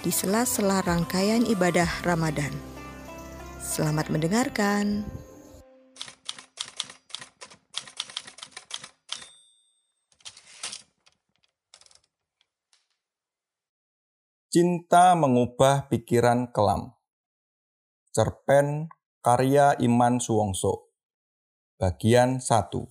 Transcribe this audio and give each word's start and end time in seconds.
di 0.00 0.08
sela-sela 0.08 0.80
rangkaian 0.80 1.44
ibadah 1.44 2.00
Ramadan. 2.00 2.48
Selamat 3.60 4.08
mendengarkan. 4.08 5.04
Cinta 14.50 15.14
mengubah 15.14 15.86
pikiran 15.92 16.50
kelam. 16.50 16.96
Cerpen 18.10 18.90
karya 19.22 19.78
Iman 19.78 20.18
Suwongso. 20.18 20.90
Bagian 21.78 22.42
1. 22.42 22.88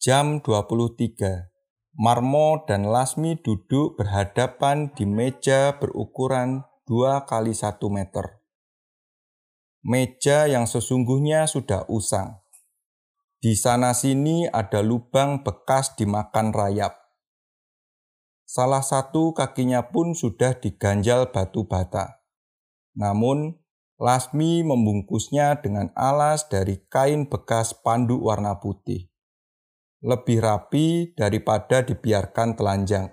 Jam 0.00 0.40
23. 0.42 1.49
Marmo 1.98 2.62
dan 2.70 2.86
Lasmi 2.86 3.34
duduk 3.42 3.98
berhadapan 3.98 4.94
di 4.94 5.02
meja 5.10 5.74
berukuran 5.82 6.62
2 6.86 7.26
kali 7.26 7.50
1 7.50 7.82
meter. 7.90 8.38
Meja 9.82 10.46
yang 10.46 10.70
sesungguhnya 10.70 11.50
sudah 11.50 11.90
usang. 11.90 12.38
Di 13.42 13.58
sana-sini 13.58 14.46
ada 14.46 14.86
lubang 14.86 15.42
bekas 15.42 15.98
dimakan 15.98 16.54
rayap. 16.54 16.94
Salah 18.46 18.86
satu 18.86 19.34
kakinya 19.34 19.90
pun 19.90 20.14
sudah 20.14 20.54
diganjal 20.62 21.34
batu 21.34 21.66
bata. 21.66 22.22
Namun, 22.94 23.58
Lasmi 23.98 24.62
membungkusnya 24.62 25.58
dengan 25.58 25.90
alas 25.98 26.46
dari 26.46 26.86
kain 26.86 27.26
bekas 27.26 27.74
panduk 27.74 28.22
warna 28.22 28.56
putih 28.62 29.09
lebih 30.00 30.40
rapi 30.40 31.12
daripada 31.12 31.84
dibiarkan 31.84 32.56
telanjang. 32.56 33.12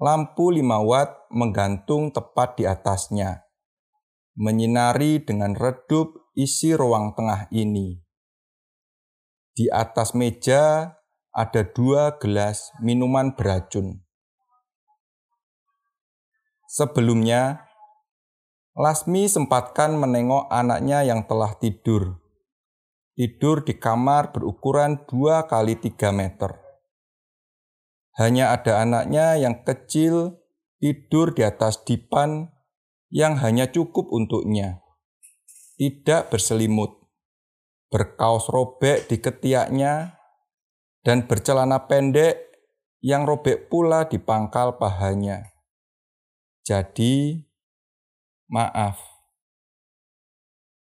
Lampu 0.00 0.50
5 0.50 0.64
watt 0.88 1.28
menggantung 1.30 2.10
tepat 2.10 2.58
di 2.58 2.64
atasnya, 2.64 3.44
menyinari 4.34 5.22
dengan 5.22 5.54
redup 5.54 6.32
isi 6.32 6.72
ruang 6.72 7.12
tengah 7.12 7.46
ini. 7.52 8.00
Di 9.52 9.68
atas 9.68 10.16
meja 10.16 10.96
ada 11.30 11.62
dua 11.68 12.16
gelas 12.16 12.72
minuman 12.80 13.36
beracun. 13.36 14.00
Sebelumnya, 16.72 17.68
Lasmi 18.72 19.28
sempatkan 19.28 19.92
menengok 20.00 20.48
anaknya 20.48 21.04
yang 21.04 21.28
telah 21.28 21.52
tidur 21.60 22.21
tidur 23.12 23.64
di 23.64 23.76
kamar 23.76 24.32
berukuran 24.32 25.04
2 25.04 25.48
kali 25.48 25.76
3 25.76 26.12
meter. 26.12 26.56
Hanya 28.16 28.52
ada 28.52 28.84
anaknya 28.84 29.40
yang 29.40 29.64
kecil 29.64 30.36
tidur 30.80 31.32
di 31.32 31.44
atas 31.44 31.80
dipan 31.84 32.52
yang 33.08 33.40
hanya 33.40 33.68
cukup 33.68 34.08
untuknya. 34.12 34.80
Tidak 35.76 36.28
berselimut, 36.28 36.92
berkaos 37.88 38.48
robek 38.52 39.08
di 39.08 39.20
ketiaknya, 39.20 40.16
dan 41.02 41.26
bercelana 41.26 41.88
pendek 41.88 42.38
yang 43.02 43.26
robek 43.26 43.66
pula 43.66 44.06
di 44.06 44.20
pangkal 44.20 44.78
pahanya. 44.78 45.50
Jadi, 46.62 47.42
maaf. 48.46 49.02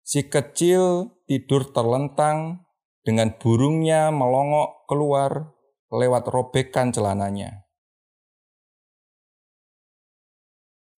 Si 0.04 0.28
kecil 0.28 1.08
tidur 1.32 1.64
terlentang 1.72 2.68
dengan 3.08 3.32
burungnya 3.40 4.12
melongok 4.12 4.84
keluar 4.84 5.56
lewat 5.88 6.28
robekan 6.28 6.92
celananya. 6.92 7.64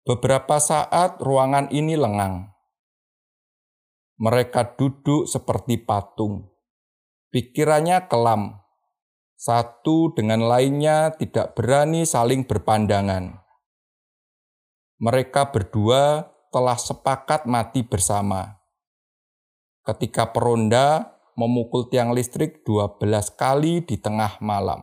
Beberapa 0.01 0.57
saat 0.57 1.21
ruangan 1.21 1.69
ini 1.69 1.93
lengang. 1.93 2.49
Mereka 4.17 4.73
duduk 4.73 5.29
seperti 5.29 5.77
patung. 5.77 6.49
Pikirannya 7.29 8.09
kelam. 8.09 8.57
Satu 9.37 10.17
dengan 10.17 10.49
lainnya 10.49 11.13
tidak 11.13 11.53
berani 11.53 12.09
saling 12.09 12.41
berpandangan. 12.49 13.37
Mereka 14.97 15.53
berdua 15.53 16.25
telah 16.49 16.77
sepakat 16.79 17.45
mati 17.45 17.85
bersama 17.85 18.62
ketika 19.83 20.31
peronda 20.31 21.19
memukul 21.35 21.91
tiang 21.91 22.15
listrik 22.15 22.63
12 22.63 23.03
kali 23.35 23.83
di 23.83 23.99
tengah 23.99 24.39
malam. 24.39 24.79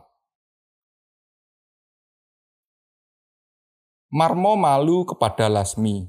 Marmo 4.11 4.59
malu 4.59 5.07
kepada 5.07 5.47
Lasmi. 5.47 6.05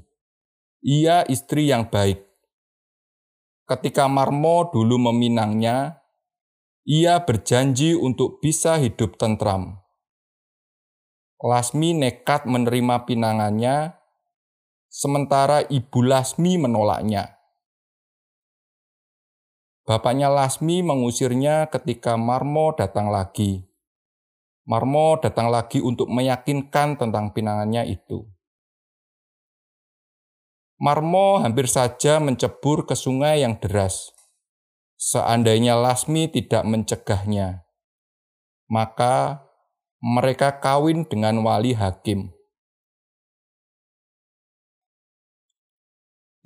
Ia 0.83 1.23
istri 1.31 1.71
yang 1.71 1.87
baik. 1.87 2.19
Ketika 3.63 4.11
Marmo 4.11 4.67
dulu 4.67 4.99
meminangnya, 5.09 6.03
ia 6.83 7.23
berjanji 7.23 7.95
untuk 7.95 8.43
bisa 8.43 8.75
hidup 8.75 9.15
tentram. 9.15 9.79
Lasmi 11.39 11.95
nekat 11.95 12.43
menerima 12.43 13.07
pinangannya, 13.07 13.95
sementara 14.91 15.63
ibu 15.71 16.03
Lasmi 16.03 16.59
menolaknya. 16.59 17.42
Bapaknya 19.83 20.31
Lasmi 20.31 20.79
mengusirnya 20.79 21.67
ketika 21.67 22.15
Marmo 22.15 22.71
datang 22.71 23.11
lagi. 23.11 23.67
Marmo 24.63 25.19
datang 25.19 25.51
lagi 25.51 25.83
untuk 25.83 26.07
meyakinkan 26.07 26.95
tentang 26.95 27.35
pinangannya 27.35 27.91
itu. 27.91 28.23
Marmo 30.79 31.43
hampir 31.43 31.67
saja 31.67 32.23
mencebur 32.23 32.87
ke 32.87 32.95
sungai 32.95 33.43
yang 33.43 33.59
deras. 33.59 34.15
Seandainya 34.95 35.75
Lasmi 35.75 36.31
tidak 36.31 36.63
mencegahnya, 36.63 37.67
maka 38.71 39.43
mereka 39.99 40.63
kawin 40.63 41.03
dengan 41.03 41.43
wali 41.43 41.75
hakim. 41.75 42.31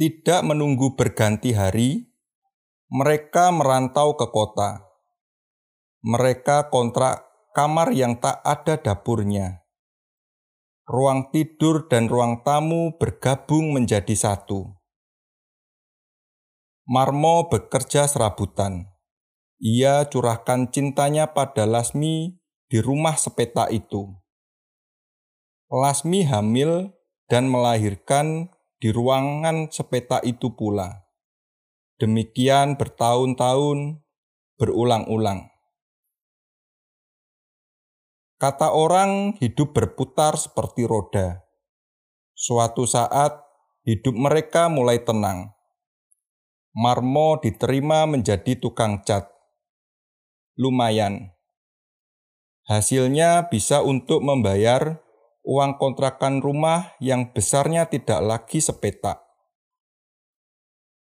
Tidak 0.01 0.41
menunggu 0.41 0.97
berganti 0.97 1.53
hari, 1.53 2.06
mereka 2.87 3.51
merantau 3.51 4.15
ke 4.15 4.31
kota. 4.31 4.79
Mereka 6.07 6.71
kontrak 6.71 7.27
kamar 7.51 7.91
yang 7.91 8.15
tak 8.15 8.39
ada 8.47 8.79
dapurnya. 8.79 9.67
Ruang 10.87 11.27
tidur 11.35 11.91
dan 11.91 12.07
ruang 12.07 12.47
tamu 12.47 12.95
bergabung 12.95 13.75
menjadi 13.75 14.15
satu. 14.15 14.71
Marmo 16.87 17.51
bekerja 17.51 18.07
serabutan. 18.07 18.87
Ia 19.59 20.07
curahkan 20.07 20.71
cintanya 20.71 21.35
pada 21.35 21.67
Lasmi 21.67 22.39
di 22.71 22.79
rumah 22.79 23.19
sepeta 23.19 23.67
itu. 23.67 24.15
Lasmi 25.67 26.23
hamil 26.23 26.95
dan 27.27 27.51
melahirkan 27.51 28.47
di 28.79 28.95
ruangan 28.95 29.67
sepeta 29.75 30.23
itu 30.23 30.55
pula. 30.55 31.06
Demikian 31.97 32.77
bertahun-tahun 32.77 34.05
berulang-ulang. 34.61 35.49
Kata 38.37 38.69
orang, 38.69 39.33
hidup 39.41 39.73
berputar 39.73 40.37
seperti 40.37 40.85
roda. 40.85 41.41
Suatu 42.37 42.85
saat, 42.85 43.41
hidup 43.81 44.13
mereka 44.13 44.69
mulai 44.69 45.01
tenang. 45.01 45.57
Marmo 46.77 47.41
diterima 47.41 48.05
menjadi 48.05 48.53
tukang 48.61 49.01
cat. 49.01 49.33
Lumayan. 50.53 51.33
Hasilnya 52.69 53.49
bisa 53.49 53.81
untuk 53.81 54.21
membayar 54.21 55.01
uang 55.41 55.81
kontrakan 55.81 56.45
rumah 56.45 56.93
yang 57.01 57.33
besarnya 57.33 57.89
tidak 57.89 58.21
lagi 58.21 58.61
sepetak 58.61 59.26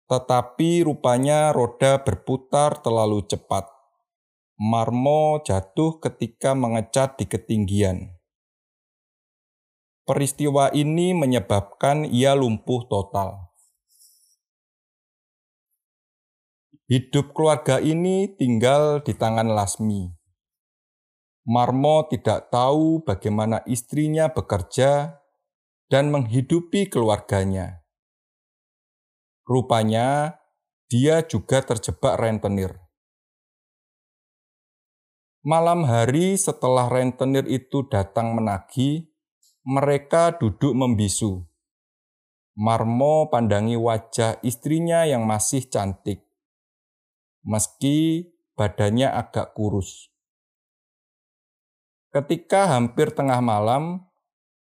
tetapi 0.05 0.85
rupanya 0.85 1.49
roda 1.49 2.01
berputar 2.01 2.77
terlalu 2.81 3.25
cepat. 3.25 3.65
Marmo 4.55 5.41
jatuh 5.43 5.99
ketika 5.99 6.55
mengecat 6.55 7.19
di 7.19 7.25
ketinggian. 7.27 8.15
Peristiwa 10.05 10.69
ini 10.69 11.17
menyebabkan 11.17 12.05
ia 12.05 12.37
lumpuh 12.37 12.85
total. 12.85 13.49
Hidup 16.85 17.33
keluarga 17.33 17.81
ini 17.81 18.29
tinggal 18.37 19.01
di 19.01 19.17
tangan 19.17 19.49
Lasmi. 19.49 20.13
Marmo 21.49 22.05
tidak 22.09 22.53
tahu 22.53 23.01
bagaimana 23.01 23.65
istrinya 23.65 24.29
bekerja 24.29 25.17
dan 25.89 26.13
menghidupi 26.13 26.85
keluarganya. 26.89 27.84
Rupanya, 29.45 30.42
dia 30.89 31.21
juga 31.21 31.62
terjebak 31.62 32.18
rentenir. 32.18 32.81
Malam 35.45 35.86
hari 35.86 36.33
setelah 36.33 36.89
rentenir 36.89 37.45
itu 37.45 37.86
datang 37.86 38.33
menagih, 38.33 39.06
mereka 39.62 40.33
duduk 40.33 40.74
membisu. 40.74 41.45
Marmo 42.57 43.30
pandangi 43.30 43.77
wajah 43.77 44.42
istrinya 44.42 45.06
yang 45.06 45.30
masih 45.30 45.69
cantik, 45.69 46.25
meski 47.45 48.33
badannya 48.57 49.13
agak 49.13 49.53
kurus. 49.53 50.09
Ketika 52.09 52.74
hampir 52.74 53.13
tengah 53.13 53.44
malam, 53.45 54.09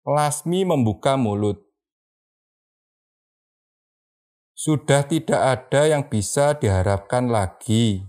Lasmi 0.09 0.65
membuka 0.65 1.21
mulut. 1.21 1.68
Sudah 4.59 5.07
tidak 5.07 5.39
ada 5.39 5.87
yang 5.87 6.11
bisa 6.11 6.59
diharapkan 6.59 7.31
lagi. 7.31 8.03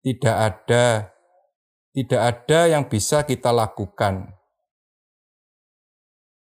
Tidak 0.00 0.32
ada, 0.32 1.12
tidak 1.92 2.22
ada 2.24 2.60
yang 2.72 2.88
bisa 2.88 3.28
kita 3.28 3.52
lakukan. 3.52 4.32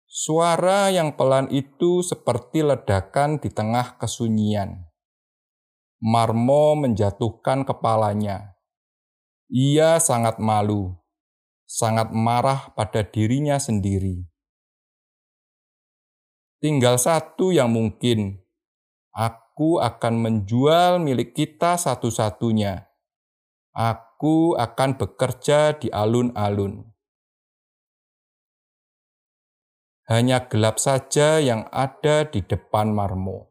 Suara 0.06 0.94
yang 0.94 1.18
pelan 1.18 1.50
itu 1.50 2.06
seperti 2.06 2.62
ledakan 2.62 3.42
di 3.42 3.50
tengah 3.50 3.98
kesunyian. 3.98 4.86
Marmo 5.98 6.78
menjatuhkan 6.78 7.66
kepalanya. 7.66 8.54
Ia 9.50 9.98
sangat 9.98 10.38
malu, 10.38 11.02
sangat 11.66 12.14
marah 12.14 12.70
pada 12.78 13.02
dirinya 13.02 13.58
sendiri. 13.58 14.22
Tinggal 16.62 17.02
satu 17.02 17.50
yang 17.50 17.74
mungkin. 17.74 18.41
Aku 19.12 19.84
akan 19.84 20.24
menjual 20.24 21.04
milik 21.04 21.36
kita 21.36 21.76
satu-satunya. 21.76 22.88
Aku 23.76 24.56
akan 24.56 25.00
bekerja 25.00 25.76
di 25.76 25.88
alun-alun. 25.92 26.92
hanya 30.12 30.44
gelap 30.52 30.76
saja 30.76 31.40
yang 31.40 31.72
ada 31.72 32.28
di 32.28 32.44
depan 32.44 32.92
Marmo. 32.92 33.51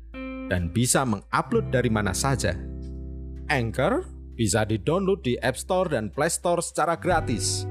dan 0.51 0.67
bisa 0.67 1.07
mengupload 1.07 1.71
dari 1.71 1.87
mana 1.87 2.11
saja. 2.11 2.51
Anchor 3.47 4.03
bisa 4.35 4.67
di-download 4.67 5.23
di 5.23 5.39
App 5.39 5.55
Store 5.55 5.87
dan 5.87 6.11
Play 6.11 6.27
Store 6.27 6.59
secara 6.59 6.99
gratis. 6.99 7.70